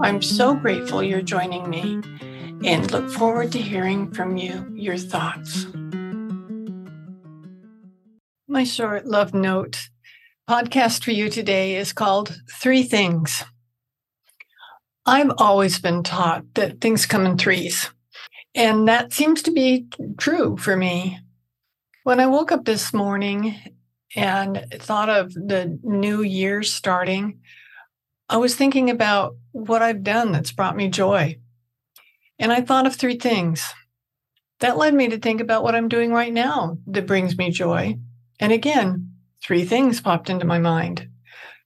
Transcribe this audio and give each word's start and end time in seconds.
I'm 0.00 0.22
so 0.22 0.54
grateful 0.54 1.02
you're 1.02 1.22
joining 1.22 1.68
me 1.68 2.00
and 2.64 2.90
look 2.92 3.10
forward 3.10 3.50
to 3.50 3.58
hearing 3.58 4.12
from 4.12 4.36
you 4.36 4.70
your 4.72 4.96
thoughts. 4.96 5.66
My 8.46 8.62
short 8.62 9.06
love 9.06 9.34
note 9.34 9.88
podcast 10.48 11.02
for 11.02 11.10
you 11.10 11.28
today 11.28 11.74
is 11.74 11.92
called 11.92 12.40
Three 12.60 12.84
Things. 12.84 13.44
I've 15.04 15.32
always 15.38 15.80
been 15.80 16.04
taught 16.04 16.44
that 16.54 16.80
things 16.80 17.04
come 17.04 17.26
in 17.26 17.36
threes, 17.36 17.90
and 18.54 18.86
that 18.86 19.12
seems 19.12 19.42
to 19.42 19.50
be 19.50 19.88
true 20.16 20.56
for 20.56 20.76
me. 20.76 21.18
When 22.04 22.20
I 22.20 22.26
woke 22.26 22.52
up 22.52 22.64
this 22.66 22.94
morning 22.94 23.56
and 24.14 24.64
thought 24.74 25.08
of 25.08 25.34
the 25.34 25.76
new 25.82 26.22
year 26.22 26.62
starting, 26.62 27.40
I 28.28 28.36
was 28.36 28.54
thinking 28.54 28.90
about 28.90 29.36
what 29.52 29.82
I've 29.82 30.02
done 30.02 30.32
that's 30.32 30.52
brought 30.52 30.76
me 30.76 30.88
joy. 30.88 31.38
And 32.38 32.52
I 32.52 32.60
thought 32.60 32.86
of 32.86 32.94
three 32.94 33.16
things. 33.16 33.64
That 34.60 34.76
led 34.76 34.92
me 34.92 35.08
to 35.08 35.18
think 35.18 35.40
about 35.40 35.62
what 35.62 35.74
I'm 35.74 35.88
doing 35.88 36.12
right 36.12 36.32
now 36.32 36.78
that 36.86 37.06
brings 37.06 37.38
me 37.38 37.50
joy. 37.50 37.96
And 38.40 38.52
again, 38.52 39.12
three 39.42 39.64
things 39.64 40.00
popped 40.00 40.30
into 40.30 40.46
my 40.46 40.58
mind. 40.58 41.08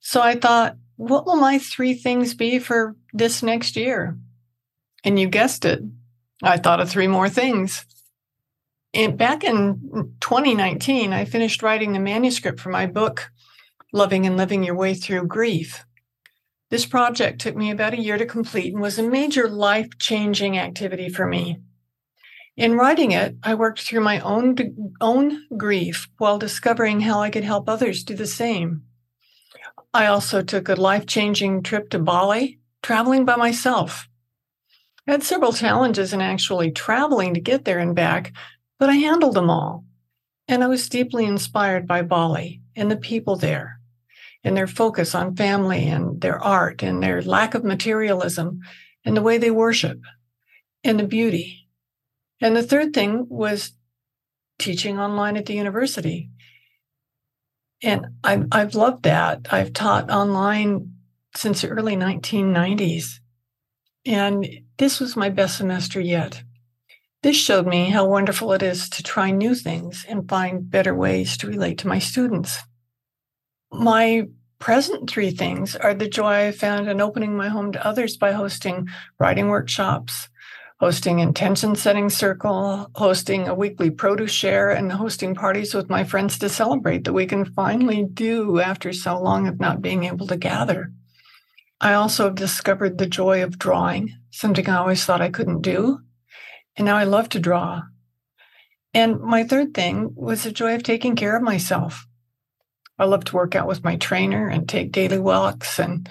So 0.00 0.20
I 0.20 0.34
thought, 0.34 0.76
what 0.96 1.26
will 1.26 1.36
my 1.36 1.58
three 1.58 1.94
things 1.94 2.34
be 2.34 2.58
for 2.58 2.96
this 3.12 3.42
next 3.42 3.76
year? 3.76 4.18
And 5.04 5.18
you 5.18 5.28
guessed 5.28 5.64
it. 5.64 5.80
I 6.42 6.56
thought 6.56 6.80
of 6.80 6.90
three 6.90 7.06
more 7.06 7.28
things. 7.28 7.84
And 8.94 9.18
back 9.18 9.44
in 9.44 10.14
2019, 10.20 11.12
I 11.12 11.24
finished 11.24 11.62
writing 11.62 11.92
the 11.92 12.00
manuscript 12.00 12.58
for 12.58 12.70
my 12.70 12.86
book, 12.86 13.30
Loving 13.92 14.26
and 14.26 14.36
Living 14.36 14.64
Your 14.64 14.74
Way 14.74 14.94
Through 14.94 15.26
Grief. 15.26 15.84
This 16.70 16.84
project 16.84 17.40
took 17.40 17.56
me 17.56 17.70
about 17.70 17.94
a 17.94 18.00
year 18.00 18.18
to 18.18 18.26
complete 18.26 18.74
and 18.74 18.82
was 18.82 18.98
a 18.98 19.08
major 19.08 19.48
life 19.48 19.88
changing 19.98 20.58
activity 20.58 21.08
for 21.08 21.26
me. 21.26 21.60
In 22.58 22.74
writing 22.74 23.12
it, 23.12 23.36
I 23.42 23.54
worked 23.54 23.80
through 23.80 24.00
my 24.00 24.20
own, 24.20 24.56
own 25.00 25.44
grief 25.56 26.08
while 26.18 26.38
discovering 26.38 27.00
how 27.00 27.20
I 27.20 27.30
could 27.30 27.44
help 27.44 27.68
others 27.68 28.04
do 28.04 28.14
the 28.14 28.26
same. 28.26 28.82
I 29.94 30.06
also 30.06 30.42
took 30.42 30.68
a 30.68 30.74
life 30.74 31.06
changing 31.06 31.62
trip 31.62 31.88
to 31.90 31.98
Bali, 31.98 32.58
traveling 32.82 33.24
by 33.24 33.36
myself. 33.36 34.06
I 35.06 35.12
had 35.12 35.22
several 35.22 35.54
challenges 35.54 36.12
in 36.12 36.20
actually 36.20 36.70
traveling 36.70 37.32
to 37.32 37.40
get 37.40 37.64
there 37.64 37.78
and 37.78 37.94
back, 37.94 38.34
but 38.78 38.90
I 38.90 38.96
handled 38.96 39.34
them 39.34 39.48
all. 39.48 39.84
And 40.46 40.62
I 40.62 40.66
was 40.66 40.88
deeply 40.88 41.24
inspired 41.24 41.86
by 41.86 42.02
Bali 42.02 42.60
and 42.76 42.90
the 42.90 42.96
people 42.96 43.36
there 43.36 43.77
and 44.44 44.56
their 44.56 44.66
focus 44.66 45.14
on 45.14 45.36
family 45.36 45.88
and 45.88 46.20
their 46.20 46.38
art 46.38 46.82
and 46.82 47.02
their 47.02 47.22
lack 47.22 47.54
of 47.54 47.64
materialism 47.64 48.60
and 49.04 49.16
the 49.16 49.22
way 49.22 49.38
they 49.38 49.50
worship 49.50 49.98
and 50.84 50.98
the 50.98 51.06
beauty. 51.06 51.68
And 52.40 52.56
the 52.56 52.62
third 52.62 52.94
thing 52.94 53.26
was 53.28 53.72
teaching 54.58 54.98
online 54.98 55.36
at 55.36 55.46
the 55.46 55.54
university. 55.54 56.30
And 57.82 58.06
I've, 58.24 58.46
I've 58.52 58.74
loved 58.74 59.04
that. 59.04 59.46
I've 59.50 59.72
taught 59.72 60.10
online 60.10 60.94
since 61.34 61.62
the 61.62 61.68
early 61.68 61.96
1990s. 61.96 63.20
And 64.06 64.46
this 64.78 65.00
was 65.00 65.16
my 65.16 65.28
best 65.28 65.58
semester 65.58 66.00
yet. 66.00 66.42
This 67.22 67.36
showed 67.36 67.66
me 67.66 67.90
how 67.90 68.06
wonderful 68.06 68.52
it 68.52 68.62
is 68.62 68.88
to 68.90 69.02
try 69.02 69.30
new 69.30 69.54
things 69.54 70.04
and 70.08 70.28
find 70.28 70.70
better 70.70 70.94
ways 70.94 71.36
to 71.38 71.48
relate 71.48 71.78
to 71.78 71.88
my 71.88 71.98
students. 71.98 72.58
My 73.72 74.28
present 74.58 75.08
three 75.08 75.30
things 75.30 75.76
are 75.76 75.94
the 75.94 76.08
joy 76.08 76.48
I 76.48 76.52
found 76.52 76.88
in 76.88 77.00
opening 77.00 77.36
my 77.36 77.48
home 77.48 77.72
to 77.72 77.86
others 77.86 78.16
by 78.16 78.32
hosting 78.32 78.88
writing 79.18 79.48
workshops, 79.48 80.28
hosting 80.80 81.18
intention 81.18 81.76
setting 81.76 82.08
circle, 82.08 82.90
hosting 82.94 83.46
a 83.46 83.54
weekly 83.54 83.90
produce 83.90 84.30
share, 84.30 84.70
and 84.70 84.90
hosting 84.90 85.34
parties 85.34 85.74
with 85.74 85.90
my 85.90 86.02
friends 86.02 86.38
to 86.38 86.48
celebrate 86.48 87.04
that 87.04 87.12
we 87.12 87.26
can 87.26 87.44
finally 87.44 88.04
do 88.04 88.58
after 88.60 88.92
so 88.92 89.20
long 89.20 89.46
of 89.46 89.60
not 89.60 89.82
being 89.82 90.04
able 90.04 90.26
to 90.26 90.36
gather. 90.36 90.92
I 91.80 91.92
also 91.92 92.24
have 92.24 92.34
discovered 92.34 92.98
the 92.98 93.06
joy 93.06 93.42
of 93.42 93.58
drawing, 93.58 94.14
something 94.30 94.68
I 94.68 94.76
always 94.76 95.04
thought 95.04 95.20
I 95.20 95.30
couldn't 95.30 95.62
do. 95.62 96.00
And 96.76 96.86
now 96.86 96.96
I 96.96 97.04
love 97.04 97.28
to 97.30 97.40
draw. 97.40 97.82
And 98.94 99.20
my 99.20 99.44
third 99.44 99.74
thing 99.74 100.12
was 100.14 100.42
the 100.42 100.52
joy 100.52 100.74
of 100.74 100.82
taking 100.82 101.14
care 101.14 101.36
of 101.36 101.42
myself. 101.42 102.06
I 102.98 103.04
love 103.04 103.24
to 103.26 103.36
work 103.36 103.54
out 103.54 103.68
with 103.68 103.84
my 103.84 103.96
trainer 103.96 104.48
and 104.48 104.68
take 104.68 104.92
daily 104.92 105.18
walks 105.18 105.78
and 105.78 106.08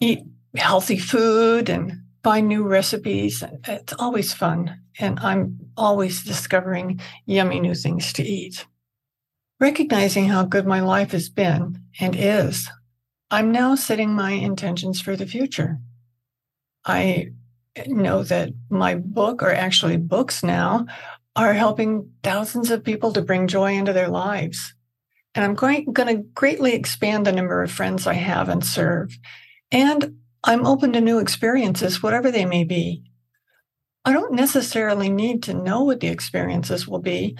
eat 0.00 0.20
healthy 0.56 0.98
food 0.98 1.68
and 1.68 2.00
find 2.22 2.48
new 2.48 2.66
recipes. 2.66 3.44
It's 3.68 3.92
always 3.98 4.32
fun. 4.32 4.80
And 4.98 5.18
I'm 5.20 5.58
always 5.76 6.24
discovering 6.24 7.00
yummy 7.26 7.60
new 7.60 7.74
things 7.74 8.12
to 8.14 8.22
eat. 8.22 8.66
Recognizing 9.60 10.28
how 10.28 10.44
good 10.44 10.66
my 10.66 10.80
life 10.80 11.12
has 11.12 11.28
been 11.28 11.82
and 12.00 12.16
is, 12.16 12.68
I'm 13.30 13.52
now 13.52 13.74
setting 13.74 14.14
my 14.14 14.32
intentions 14.32 15.00
for 15.00 15.16
the 15.16 15.26
future. 15.26 15.78
I 16.84 17.30
know 17.86 18.22
that 18.24 18.50
my 18.70 18.94
book, 18.94 19.42
or 19.42 19.52
actually 19.52 19.96
books 19.96 20.42
now, 20.42 20.86
are 21.34 21.52
helping 21.52 22.12
thousands 22.22 22.70
of 22.70 22.84
people 22.84 23.12
to 23.12 23.22
bring 23.22 23.48
joy 23.48 23.72
into 23.72 23.92
their 23.92 24.08
lives. 24.08 24.73
And 25.34 25.44
I'm 25.44 25.54
going, 25.54 25.92
going 25.92 26.16
to 26.16 26.22
greatly 26.34 26.74
expand 26.74 27.26
the 27.26 27.32
number 27.32 27.62
of 27.62 27.70
friends 27.70 28.06
I 28.06 28.14
have 28.14 28.48
and 28.48 28.64
serve. 28.64 29.16
And 29.72 30.18
I'm 30.44 30.66
open 30.66 30.92
to 30.92 31.00
new 31.00 31.18
experiences, 31.18 32.02
whatever 32.02 32.30
they 32.30 32.44
may 32.44 32.64
be. 32.64 33.02
I 34.04 34.12
don't 34.12 34.34
necessarily 34.34 35.08
need 35.08 35.42
to 35.44 35.54
know 35.54 35.82
what 35.82 36.00
the 36.00 36.08
experiences 36.08 36.86
will 36.86 37.00
be. 37.00 37.36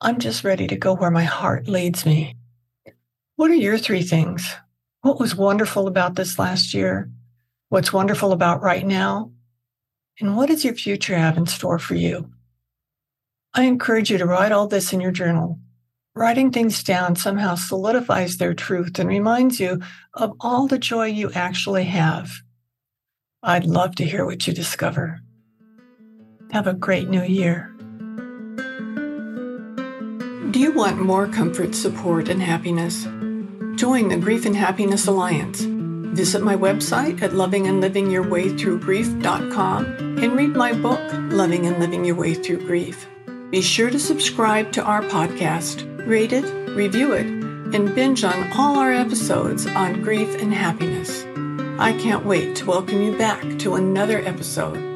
I'm 0.00 0.18
just 0.18 0.44
ready 0.44 0.66
to 0.66 0.76
go 0.76 0.94
where 0.94 1.10
my 1.10 1.24
heart 1.24 1.68
leads 1.68 2.04
me. 2.04 2.36
What 3.36 3.50
are 3.50 3.54
your 3.54 3.78
three 3.78 4.02
things? 4.02 4.46
What 5.02 5.20
was 5.20 5.36
wonderful 5.36 5.86
about 5.86 6.16
this 6.16 6.38
last 6.38 6.74
year? 6.74 7.10
What's 7.68 7.92
wonderful 7.92 8.32
about 8.32 8.62
right 8.62 8.86
now? 8.86 9.30
And 10.20 10.36
what 10.36 10.48
does 10.48 10.64
your 10.64 10.74
future 10.74 11.16
have 11.16 11.38
in 11.38 11.46
store 11.46 11.78
for 11.78 11.94
you? 11.94 12.30
I 13.54 13.62
encourage 13.64 14.10
you 14.10 14.18
to 14.18 14.26
write 14.26 14.52
all 14.52 14.66
this 14.66 14.92
in 14.92 15.00
your 15.00 15.12
journal 15.12 15.60
writing 16.16 16.50
things 16.50 16.82
down 16.82 17.14
somehow 17.14 17.54
solidifies 17.54 18.38
their 18.38 18.54
truth 18.54 18.98
and 18.98 19.08
reminds 19.08 19.60
you 19.60 19.80
of 20.14 20.32
all 20.40 20.66
the 20.66 20.78
joy 20.78 21.06
you 21.06 21.30
actually 21.32 21.84
have. 21.84 22.32
I'd 23.42 23.66
love 23.66 23.94
to 23.96 24.04
hear 24.04 24.24
what 24.24 24.46
you 24.46 24.54
discover. 24.54 25.20
Have 26.52 26.66
a 26.66 26.72
great 26.72 27.10
new 27.10 27.22
year. 27.22 27.70
Do 30.50 30.58
you 30.58 30.72
want 30.72 30.98
more 30.98 31.28
comfort, 31.28 31.74
support, 31.74 32.30
and 32.30 32.40
happiness? 32.40 33.04
Join 33.78 34.08
the 34.08 34.16
Grief 34.16 34.46
and 34.46 34.56
Happiness 34.56 35.06
Alliance. 35.06 35.60
Visit 36.16 36.42
my 36.42 36.56
website 36.56 37.20
at 37.20 37.32
lovingandlivingyourwaythroughgrief.com 37.32 39.84
and 39.84 40.32
read 40.32 40.56
my 40.56 40.72
book, 40.72 41.02
Loving 41.30 41.66
and 41.66 41.78
Living 41.78 42.06
Your 42.06 42.16
Way 42.16 42.32
Through 42.32 42.66
Grief. 42.66 43.06
Be 43.50 43.60
sure 43.60 43.90
to 43.90 43.98
subscribe 43.98 44.72
to 44.72 44.82
our 44.82 45.02
podcast 45.02 45.95
rate 46.06 46.32
it, 46.32 46.44
review 46.70 47.12
it, 47.12 47.26
and 47.26 47.94
binge 47.94 48.22
on 48.22 48.52
all 48.52 48.76
our 48.78 48.92
episodes 48.92 49.66
on 49.66 50.02
grief 50.02 50.40
and 50.40 50.54
happiness. 50.54 51.24
I 51.80 51.92
can't 52.00 52.24
wait 52.24 52.54
to 52.56 52.66
welcome 52.66 53.02
you 53.02 53.18
back 53.18 53.58
to 53.58 53.74
another 53.74 54.20
episode 54.20 54.95